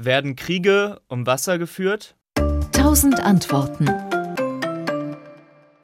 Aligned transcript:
Werden 0.00 0.36
Kriege 0.36 1.00
um 1.08 1.26
Wasser 1.26 1.58
geführt? 1.58 2.14
Tausend 2.70 3.18
Antworten. 3.18 3.88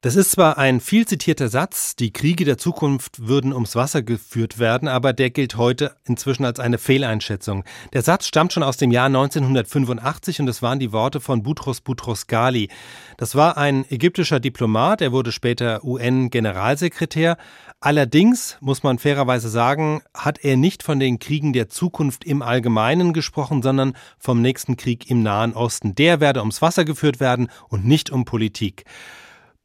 Das 0.05 0.15
ist 0.15 0.29
zwar 0.29 0.59
ein 0.59 0.81
viel 0.81 1.07
zitierter 1.07 1.49
Satz, 1.49 1.95
die 1.95 2.13
Kriege 2.13 2.45
der 2.45 2.59
Zukunft 2.59 3.27
würden 3.27 3.51
ums 3.51 3.75
Wasser 3.75 4.03
geführt 4.03 4.59
werden, 4.59 4.87
aber 4.87 5.13
der 5.13 5.31
gilt 5.31 5.57
heute 5.57 5.95
inzwischen 6.05 6.45
als 6.45 6.59
eine 6.59 6.77
Fehleinschätzung. 6.77 7.63
Der 7.91 8.03
Satz 8.03 8.27
stammt 8.27 8.53
schon 8.53 8.61
aus 8.61 8.77
dem 8.77 8.91
Jahr 8.91 9.07
1985 9.07 10.41
und 10.41 10.47
es 10.47 10.61
waren 10.61 10.77
die 10.77 10.91
Worte 10.91 11.21
von 11.21 11.41
Boutros 11.41 11.81
Boutros 11.81 12.27
Ghali. 12.27 12.69
Das 13.17 13.33
war 13.33 13.57
ein 13.57 13.83
ägyptischer 13.89 14.39
Diplomat, 14.39 15.01
er 15.01 15.11
wurde 15.11 15.31
später 15.31 15.83
UN-Generalsekretär. 15.83 17.37
Allerdings, 17.79 18.57
muss 18.61 18.83
man 18.83 18.99
fairerweise 18.99 19.49
sagen, 19.49 20.03
hat 20.13 20.37
er 20.43 20.55
nicht 20.55 20.83
von 20.83 20.99
den 20.99 21.17
Kriegen 21.17 21.51
der 21.51 21.67
Zukunft 21.67 22.25
im 22.25 22.43
Allgemeinen 22.43 23.11
gesprochen, 23.11 23.63
sondern 23.63 23.97
vom 24.19 24.43
nächsten 24.43 24.77
Krieg 24.77 25.09
im 25.09 25.23
Nahen 25.23 25.55
Osten. 25.55 25.95
Der 25.95 26.19
werde 26.19 26.41
ums 26.41 26.61
Wasser 26.61 26.85
geführt 26.85 27.19
werden 27.19 27.49
und 27.69 27.85
nicht 27.87 28.11
um 28.11 28.23
Politik. 28.23 28.85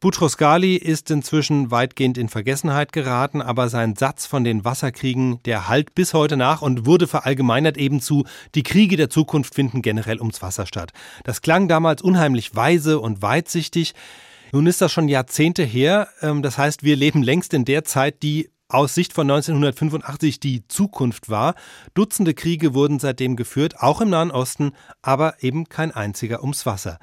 Boutros 0.03 0.39
Ghali 0.39 0.77
ist 0.77 1.11
inzwischen 1.11 1.71
weitgehend 1.71 2.17
in 2.17 2.31
Vergessenheit 2.31 2.95
geraten, 2.95 3.43
aber 3.43 3.69
sein 3.69 3.97
Satz 3.97 4.25
von 4.25 4.45
den 4.45 4.65
Wasserkriegen, 4.65 5.43
der 5.43 5.69
halt 5.69 5.95
bis 5.95 6.15
heute 6.15 6.39
nach 6.39 6.63
und 6.63 6.87
wurde 6.87 7.07
verallgemeinert 7.07 7.77
eben 7.77 8.01
zu, 8.01 8.25
die 8.55 8.63
Kriege 8.63 8.97
der 8.97 9.11
Zukunft 9.11 9.55
finden 9.55 9.83
generell 9.83 10.19
ums 10.19 10.41
Wasser 10.41 10.65
statt. 10.65 10.95
Das 11.25 11.43
klang 11.43 11.69
damals 11.69 12.01
unheimlich 12.01 12.57
weise 12.57 12.99
und 12.99 13.21
weitsichtig. 13.21 13.93
Nun 14.53 14.67
ist 14.67 14.81
das 14.81 14.91
schon 14.91 15.07
Jahrzehnte 15.07 15.65
her. 15.65 16.09
Ähm, 16.23 16.41
das 16.41 16.57
heißt, 16.57 16.83
wir 16.83 16.97
leben 16.97 17.23
längst 17.23 17.53
in 17.53 17.67
der 17.67 17.85
Zeit, 17.85 18.23
die 18.23 18.49
aus 18.69 18.95
Sicht 18.95 19.13
von 19.13 19.31
1985 19.31 20.41
die 20.41 20.67
Zukunft 20.67 21.29
war. 21.29 21.55
Dutzende 21.93 22.33
Kriege 22.33 22.73
wurden 22.73 23.01
seitdem 23.01 23.37
geführt, 23.37 23.81
auch 23.81 24.01
im 24.01 24.09
Nahen 24.09 24.31
Osten, 24.31 24.73
aber 25.03 25.43
eben 25.43 25.69
kein 25.69 25.91
einziger 25.91 26.41
ums 26.41 26.65
Wasser. 26.65 26.99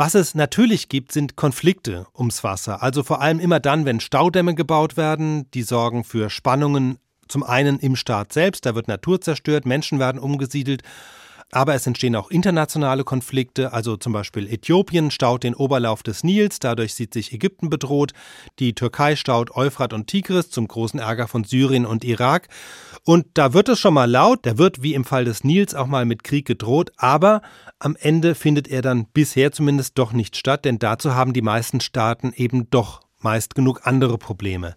Was 0.00 0.14
es 0.14 0.34
natürlich 0.34 0.88
gibt, 0.88 1.12
sind 1.12 1.36
Konflikte 1.36 2.06
ums 2.16 2.42
Wasser. 2.42 2.82
Also 2.82 3.02
vor 3.02 3.20
allem 3.20 3.38
immer 3.38 3.60
dann, 3.60 3.84
wenn 3.84 4.00
Staudämme 4.00 4.54
gebaut 4.54 4.96
werden, 4.96 5.50
die 5.52 5.60
sorgen 5.60 6.04
für 6.04 6.30
Spannungen 6.30 6.96
zum 7.28 7.42
einen 7.42 7.78
im 7.78 7.96
Staat 7.96 8.32
selbst, 8.32 8.64
da 8.64 8.74
wird 8.74 8.88
Natur 8.88 9.20
zerstört, 9.20 9.66
Menschen 9.66 9.98
werden 9.98 10.18
umgesiedelt 10.18 10.84
aber 11.52 11.74
es 11.74 11.86
entstehen 11.86 12.16
auch 12.16 12.30
internationale 12.30 13.04
Konflikte, 13.04 13.72
also 13.72 13.96
zum 13.96 14.12
Beispiel 14.12 14.46
Äthiopien 14.46 15.10
staut 15.10 15.42
den 15.42 15.54
Oberlauf 15.54 16.02
des 16.02 16.22
Nils, 16.22 16.58
dadurch 16.60 16.94
sieht 16.94 17.12
sich 17.12 17.32
Ägypten 17.32 17.70
bedroht, 17.70 18.12
die 18.58 18.74
Türkei 18.74 19.16
staut 19.16 19.50
Euphrat 19.50 19.92
und 19.92 20.06
Tigris 20.06 20.50
zum 20.50 20.68
großen 20.68 21.00
Ärger 21.00 21.28
von 21.28 21.44
Syrien 21.44 21.86
und 21.86 22.04
Irak. 22.04 22.48
Und 23.04 23.26
da 23.34 23.52
wird 23.52 23.68
es 23.68 23.78
schon 23.78 23.94
mal 23.94 24.10
laut, 24.10 24.46
da 24.46 24.58
wird 24.58 24.82
wie 24.82 24.94
im 24.94 25.04
Fall 25.04 25.24
des 25.24 25.44
Nils 25.44 25.74
auch 25.74 25.86
mal 25.86 26.04
mit 26.04 26.24
Krieg 26.24 26.46
gedroht, 26.46 26.92
aber 26.96 27.42
am 27.78 27.96
Ende 27.98 28.34
findet 28.34 28.68
er 28.68 28.82
dann 28.82 29.06
bisher 29.06 29.52
zumindest 29.52 29.98
doch 29.98 30.12
nicht 30.12 30.36
statt, 30.36 30.64
denn 30.64 30.78
dazu 30.78 31.14
haben 31.14 31.32
die 31.32 31.42
meisten 31.42 31.80
Staaten 31.80 32.32
eben 32.34 32.70
doch 32.70 33.00
meist 33.18 33.54
genug 33.54 33.80
andere 33.84 34.18
Probleme. 34.18 34.76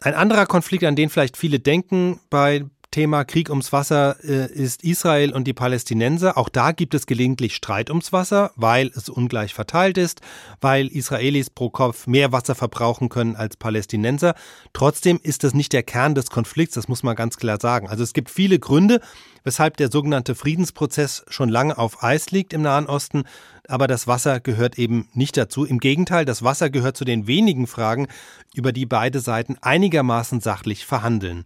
Ein 0.00 0.14
anderer 0.14 0.46
Konflikt, 0.46 0.84
an 0.84 0.96
den 0.96 1.08
vielleicht 1.08 1.36
viele 1.36 1.58
denken 1.58 2.20
bei 2.28 2.64
Thema 2.96 3.26
Krieg 3.26 3.50
ums 3.50 3.74
Wasser 3.74 4.16
äh, 4.24 4.50
ist 4.50 4.82
Israel 4.82 5.34
und 5.34 5.44
die 5.44 5.52
Palästinenser. 5.52 6.38
Auch 6.38 6.48
da 6.48 6.72
gibt 6.72 6.94
es 6.94 7.04
gelegentlich 7.04 7.54
Streit 7.54 7.90
ums 7.90 8.10
Wasser, 8.10 8.52
weil 8.56 8.90
es 8.94 9.10
ungleich 9.10 9.52
verteilt 9.52 9.98
ist, 9.98 10.22
weil 10.62 10.86
Israelis 10.86 11.50
pro 11.50 11.68
Kopf 11.68 12.06
mehr 12.06 12.32
Wasser 12.32 12.54
verbrauchen 12.54 13.10
können 13.10 13.36
als 13.36 13.58
Palästinenser. 13.58 14.34
Trotzdem 14.72 15.20
ist 15.22 15.44
das 15.44 15.52
nicht 15.52 15.74
der 15.74 15.82
Kern 15.82 16.14
des 16.14 16.30
Konflikts, 16.30 16.76
das 16.76 16.88
muss 16.88 17.02
man 17.02 17.16
ganz 17.16 17.36
klar 17.36 17.60
sagen. 17.60 17.86
Also 17.86 18.02
es 18.02 18.14
gibt 18.14 18.30
viele 18.30 18.58
Gründe, 18.58 19.02
weshalb 19.44 19.76
der 19.76 19.90
sogenannte 19.90 20.34
Friedensprozess 20.34 21.26
schon 21.28 21.50
lange 21.50 21.76
auf 21.76 22.02
Eis 22.02 22.30
liegt 22.30 22.54
im 22.54 22.62
Nahen 22.62 22.86
Osten, 22.86 23.24
aber 23.68 23.88
das 23.88 24.06
Wasser 24.06 24.40
gehört 24.40 24.78
eben 24.78 25.10
nicht 25.12 25.36
dazu. 25.36 25.66
Im 25.66 25.80
Gegenteil, 25.80 26.24
das 26.24 26.42
Wasser 26.42 26.70
gehört 26.70 26.96
zu 26.96 27.04
den 27.04 27.26
wenigen 27.26 27.66
Fragen, 27.66 28.08
über 28.54 28.72
die 28.72 28.86
beide 28.86 29.20
Seiten 29.20 29.58
einigermaßen 29.60 30.40
sachlich 30.40 30.86
verhandeln. 30.86 31.44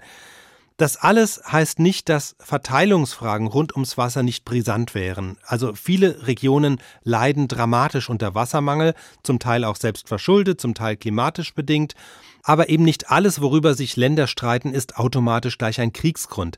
Das 0.81 0.97
alles 0.97 1.43
heißt 1.47 1.79
nicht, 1.79 2.09
dass 2.09 2.37
Verteilungsfragen 2.39 3.49
rund 3.49 3.75
ums 3.75 3.99
Wasser 3.99 4.23
nicht 4.23 4.47
brisant 4.47 4.95
wären. 4.95 5.37
Also 5.45 5.75
viele 5.75 6.27
Regionen 6.27 6.81
leiden 7.05 7.49
dramatisch 7.49 8.09
unter 8.09 8.35
Wassermangel, 8.35 8.95
zum 9.23 9.39
Teil 9.39 9.65
auch 9.65 9.77
selbst 9.77 10.09
verschuldet, 10.09 10.59
zum 10.59 10.73
Teil 10.73 10.97
klimatisch 10.97 11.53
bedingt. 11.55 11.97
Aber 12.43 12.71
eben 12.71 12.85
nicht 12.85 13.11
alles, 13.11 13.43
worüber 13.43 13.75
sich 13.75 13.97
Länder 13.97 14.27
streiten, 14.27 14.73
ist 14.73 14.97
automatisch 14.97 15.59
gleich 15.59 15.81
ein 15.81 15.93
Kriegsgrund. 15.93 16.57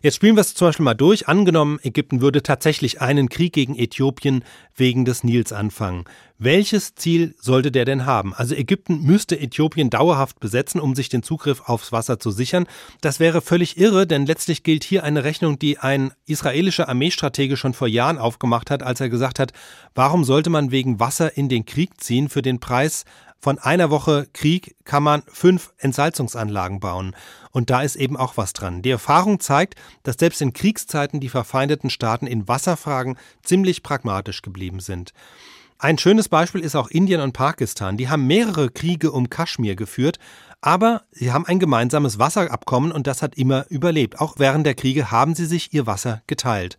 Jetzt 0.00 0.16
spielen 0.16 0.36
wir 0.36 0.42
es 0.42 0.54
zum 0.54 0.68
Beispiel 0.68 0.84
mal 0.84 0.94
durch. 0.94 1.26
Angenommen, 1.26 1.80
Ägypten 1.82 2.20
würde 2.20 2.42
tatsächlich 2.42 3.00
einen 3.00 3.28
Krieg 3.28 3.52
gegen 3.52 3.74
Äthiopien 3.74 4.44
wegen 4.76 5.04
des 5.04 5.24
Nils 5.24 5.52
anfangen. 5.52 6.04
Welches 6.38 6.94
Ziel 6.94 7.34
sollte 7.40 7.72
der 7.72 7.84
denn 7.84 8.06
haben? 8.06 8.34
Also 8.34 8.54
Ägypten 8.54 9.02
müsste 9.02 9.38
Äthiopien 9.38 9.88
dauerhaft 9.88 10.40
besetzen, 10.40 10.80
um 10.80 10.94
sich 10.94 11.08
den 11.08 11.22
Zugriff 11.22 11.62
aufs 11.66 11.90
Wasser 11.90 12.18
zu 12.18 12.30
sichern. 12.30 12.66
Das 13.00 13.18
wäre 13.18 13.40
völlig 13.64 13.78
irre, 13.78 14.06
denn 14.06 14.26
letztlich 14.26 14.62
gilt 14.62 14.84
hier 14.84 15.04
eine 15.04 15.24
Rechnung, 15.24 15.58
die 15.58 15.78
ein 15.78 16.12
israelischer 16.26 16.88
Armeestratege 16.88 17.56
schon 17.56 17.72
vor 17.72 17.88
Jahren 17.88 18.18
aufgemacht 18.18 18.70
hat, 18.70 18.82
als 18.82 19.00
er 19.00 19.08
gesagt 19.08 19.38
hat, 19.38 19.52
warum 19.94 20.24
sollte 20.24 20.50
man 20.50 20.70
wegen 20.70 21.00
Wasser 21.00 21.36
in 21.38 21.48
den 21.48 21.64
Krieg 21.64 21.98
ziehen 21.98 22.28
für 22.28 22.42
den 22.42 22.60
Preis 22.60 23.04
von 23.40 23.58
einer 23.58 23.90
Woche 23.90 24.26
Krieg 24.32 24.74
kann 24.84 25.02
man 25.02 25.22
fünf 25.28 25.72
Entsalzungsanlagen 25.78 26.80
bauen. 26.80 27.14
Und 27.52 27.70
da 27.70 27.82
ist 27.82 27.96
eben 27.96 28.16
auch 28.16 28.36
was 28.36 28.52
dran. 28.54 28.82
Die 28.82 28.90
Erfahrung 28.90 29.38
zeigt, 29.40 29.74
dass 30.02 30.16
selbst 30.18 30.40
in 30.42 30.52
Kriegszeiten 30.52 31.20
die 31.20 31.28
verfeindeten 31.28 31.90
Staaten 31.90 32.26
in 32.26 32.48
Wasserfragen 32.48 33.16
ziemlich 33.42 33.82
pragmatisch 33.82 34.42
geblieben 34.42 34.80
sind. 34.80 35.12
Ein 35.78 35.98
schönes 35.98 36.28
Beispiel 36.28 36.62
ist 36.62 36.76
auch 36.76 36.88
Indien 36.88 37.20
und 37.20 37.32
Pakistan. 37.32 37.96
Die 37.96 38.08
haben 38.08 38.26
mehrere 38.26 38.70
Kriege 38.70 39.10
um 39.10 39.28
Kaschmir 39.28 39.76
geführt, 39.76 40.18
aber 40.60 41.02
sie 41.10 41.32
haben 41.32 41.46
ein 41.46 41.58
gemeinsames 41.58 42.18
Wasserabkommen 42.18 42.92
und 42.92 43.06
das 43.06 43.22
hat 43.22 43.36
immer 43.36 43.66
überlebt. 43.68 44.20
Auch 44.20 44.36
während 44.38 44.66
der 44.66 44.74
Kriege 44.74 45.10
haben 45.10 45.34
sie 45.34 45.46
sich 45.46 45.74
ihr 45.74 45.86
Wasser 45.86 46.22
geteilt. 46.26 46.78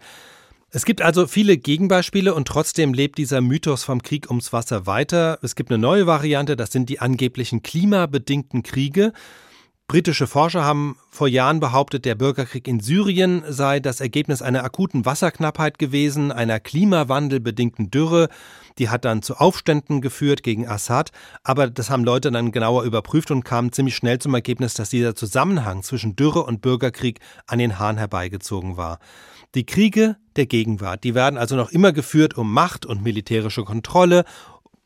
Es 0.72 0.86
gibt 0.86 1.02
also 1.02 1.28
viele 1.28 1.58
Gegenbeispiele 1.58 2.34
und 2.34 2.48
trotzdem 2.48 2.94
lebt 2.94 3.18
dieser 3.18 3.42
Mythos 3.42 3.84
vom 3.84 4.02
Krieg 4.02 4.30
ums 4.30 4.52
Wasser 4.52 4.86
weiter. 4.86 5.40
Es 5.42 5.56
gibt 5.56 5.72
eine 5.72 5.78
neue 5.78 6.08
Variante, 6.08 6.56
das 6.56 6.72
sind 6.72 6.90
die 6.90 7.00
angeblichen 7.00 7.64
klimabedingten 7.64 8.64
Kriege. 8.64 9.14
Britische 9.88 10.26
Forscher 10.26 10.66
haben 10.66 10.98
vor 11.12 11.28
Jahren 11.28 11.60
behauptet, 11.60 12.06
der 12.06 12.16
Bürgerkrieg 12.16 12.68
in 12.68 12.80
Syrien 12.80 13.44
sei 13.48 13.80
das 13.80 14.02
Ergebnis 14.02 14.42
einer 14.42 14.64
akuten 14.64 15.06
Wasserknappheit 15.06 15.78
gewesen, 15.78 16.32
einer 16.32 16.60
klimawandelbedingten 16.60 17.92
Dürre. 17.92 18.30
Die 18.80 18.90
hat 18.90 19.06
dann 19.06 19.22
zu 19.22 19.36
Aufständen 19.36 20.02
geführt 20.02 20.42
gegen 20.42 20.68
Assad. 20.68 21.12
Aber 21.44 21.70
das 21.70 21.92
haben 21.92 22.04
Leute 22.04 22.32
dann 22.32 22.52
genauer 22.52 22.84
überprüft 22.84 23.30
und 23.30 23.46
kamen 23.46 23.72
ziemlich 23.72 23.96
schnell 23.96 24.18
zum 24.18 24.34
Ergebnis, 24.34 24.74
dass 24.74 24.90
dieser 24.90 25.14
Zusammenhang 25.14 25.84
zwischen 25.84 26.16
Dürre 26.16 26.44
und 26.44 26.62
Bürgerkrieg 26.62 27.20
an 27.46 27.60
den 27.60 27.78
Haaren 27.78 27.98
herbeigezogen 27.98 28.78
war. 28.78 28.98
Die 29.54 29.68
Kriege 29.68 30.18
der 30.36 30.48
Gegenwart, 30.48 31.04
die 31.04 31.16
werden 31.16 31.38
also 31.38 31.56
noch 31.56 31.70
immer 31.70 31.94
geführt 31.94 32.38
um 32.38 32.52
Macht 32.52 32.88
und 32.88 33.04
militärische 33.04 33.64
Kontrolle, 33.64 34.26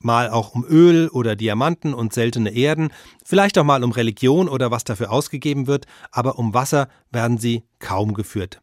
mal 0.04 0.30
auch 0.30 0.56
um 0.56 0.66
Öl 0.66 1.10
oder 1.10 1.36
Diamanten 1.36 1.94
und 1.94 2.14
seltene 2.14 2.52
Erden, 2.52 2.90
vielleicht 3.26 3.58
auch 3.58 3.64
mal 3.64 3.84
um 3.84 3.92
Religion 3.92 4.48
oder 4.48 4.72
was 4.72 4.84
dafür 4.84 5.12
ausgegeben 5.12 5.68
wird, 5.68 5.86
aber 6.12 6.40
um 6.40 6.54
Wasser 6.54 6.88
werden 7.12 7.38
sie 7.38 7.64
kaum 7.80 8.14
geführt. 8.14 8.62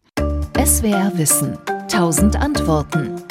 SWR 0.64 1.12
Wissen. 1.16 1.58
Tausend 1.88 2.36
Antworten. 2.36 3.25